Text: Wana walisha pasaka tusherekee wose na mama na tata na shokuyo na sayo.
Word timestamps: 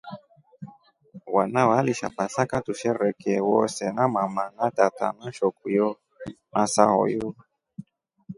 Wana 1.33 1.61
walisha 1.69 2.09
pasaka 2.15 2.57
tusherekee 2.65 3.39
wose 3.49 3.91
na 3.91 4.07
mama 4.07 4.51
na 4.57 4.71
tata 4.71 5.13
na 5.19 5.27
shokuyo 5.33 5.97
na 6.53 6.67
sayo. 6.67 7.35